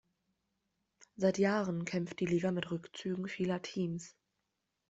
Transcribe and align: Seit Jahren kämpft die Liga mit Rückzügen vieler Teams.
Seit 1.15 1.37
Jahren 1.37 1.85
kämpft 1.85 2.19
die 2.21 2.25
Liga 2.25 2.49
mit 2.49 2.71
Rückzügen 2.71 3.27
vieler 3.27 3.61
Teams. 3.61 4.15